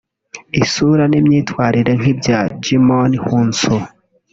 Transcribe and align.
isura 0.63 1.03
n’imyitwarire 1.11 1.91
nk’ibya 1.99 2.39
Djimon 2.57 3.11
Hounsou 3.23 3.81